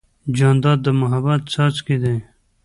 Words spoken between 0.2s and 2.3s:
جانداد د محبت څاڅکی دی.